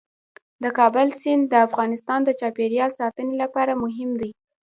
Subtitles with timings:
[0.63, 4.31] د کابل سیند د افغانستان د چاپیریال ساتنې لپاره مهم دي.